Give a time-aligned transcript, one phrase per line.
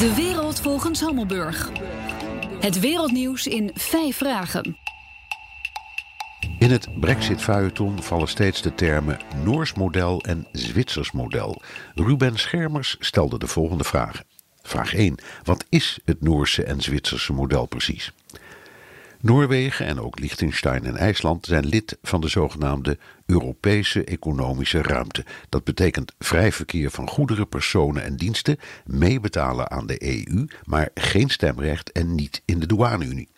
[0.00, 1.70] De wereld volgens Hammelburg.
[2.60, 4.76] Het wereldnieuws in vijf vragen.
[6.58, 11.62] In het Brexit-feuilleton vallen steeds de termen Noors model en Zwitsers model.
[11.94, 14.24] Ruben Schermers stelde de volgende vragen.
[14.62, 15.18] Vraag 1.
[15.42, 18.12] Wat is het Noorse en Zwitserse model precies?
[19.22, 25.24] Noorwegen en ook Liechtenstein en IJsland zijn lid van de zogenaamde Europese Economische Ruimte.
[25.48, 31.28] Dat betekent vrij verkeer van goederen, personen en diensten, meebetalen aan de EU, maar geen
[31.28, 33.28] stemrecht en niet in de douane-Unie.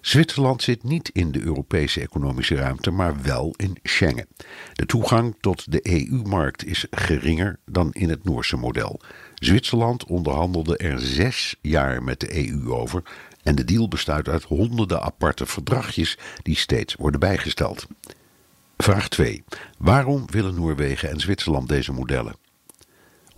[0.00, 4.26] Zwitserland zit niet in de Europese economische ruimte, maar wel in Schengen.
[4.72, 9.00] De toegang tot de EU-markt is geringer dan in het Noorse model.
[9.34, 13.02] Zwitserland onderhandelde er zes jaar met de EU over
[13.42, 17.86] en de deal bestaat uit honderden aparte verdragjes die steeds worden bijgesteld.
[18.76, 19.44] Vraag 2.
[19.78, 22.34] Waarom willen Noorwegen en Zwitserland deze modellen?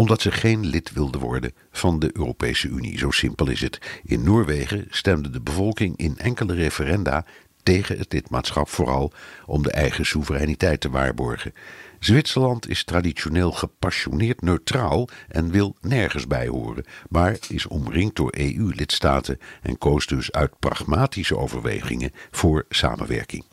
[0.02, 2.98] Omdat ze geen lid wilden worden van de Europese Unie.
[2.98, 4.00] Zo simpel is het.
[4.04, 7.24] In Noorwegen stemde de bevolking in enkele referenda
[7.62, 9.12] tegen het lidmaatschap vooral
[9.46, 11.54] om de eigen soevereiniteit te waarborgen.
[11.98, 19.40] Zwitserland is traditioneel gepassioneerd neutraal en wil nergens bij horen, maar is omringd door EU-lidstaten
[19.62, 23.44] en koos dus uit pragmatische overwegingen voor samenwerking.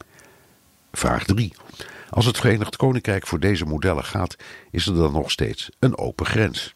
[0.91, 1.53] Vraag 3.
[2.09, 4.35] Als het Verenigd Koninkrijk voor deze modellen gaat,
[4.71, 6.73] is er dan nog steeds een open grens.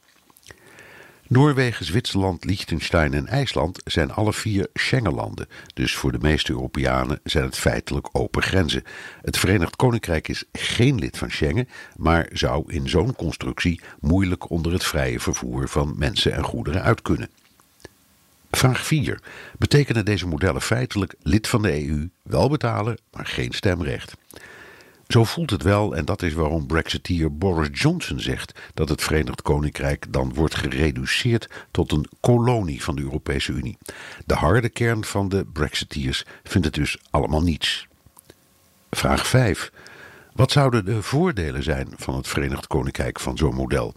[1.28, 5.48] Noorwegen, Zwitserland, Liechtenstein en IJsland zijn alle vier Schengenlanden.
[5.74, 8.84] Dus voor de meeste Europeanen zijn het feitelijk open grenzen.
[9.22, 14.72] Het Verenigd Koninkrijk is geen lid van Schengen, maar zou in zo'n constructie moeilijk onder
[14.72, 17.30] het vrije vervoer van mensen en goederen uit kunnen.
[18.52, 19.20] Vraag 4.
[19.58, 24.16] Betekenen deze modellen feitelijk lid van de EU, wel betalen, maar geen stemrecht?
[25.14, 29.42] Zo voelt het wel en dat is waarom Brexiteer Boris Johnson zegt dat het Verenigd
[29.42, 33.78] Koninkrijk dan wordt gereduceerd tot een kolonie van de Europese Unie.
[34.26, 37.88] De harde kern van de Brexiteers vindt het dus allemaal niets.
[38.92, 39.72] Vraag 5.
[40.34, 43.94] Wat zouden de voordelen zijn van het Verenigd Koninkrijk van zo'n model?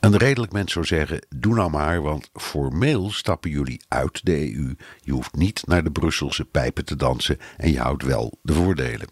[0.00, 4.74] Een redelijk mens zou zeggen: doe nou maar, want formeel stappen jullie uit de EU.
[5.00, 9.08] Je hoeft niet naar de Brusselse pijpen te dansen en je houdt wel de voordelen.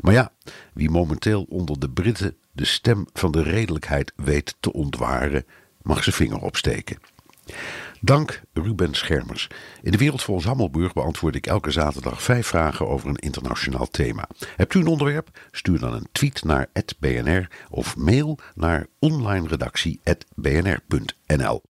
[0.00, 0.32] Maar ja,
[0.72, 5.44] wie momenteel onder de Britten de stem van de redelijkheid weet te ontwaren,
[5.82, 6.98] mag zijn vinger opsteken.
[8.00, 9.48] Dank Ruben Schermers.
[9.82, 14.28] In de Wereld volgens Hammelburg beantwoord ik elke zaterdag vijf vragen over een internationaal thema.
[14.56, 15.40] Hebt u een onderwerp?
[15.50, 16.66] Stuur dan een tweet naar
[16.98, 21.62] @bnr of mail naar onlineredactie@bnr.nl.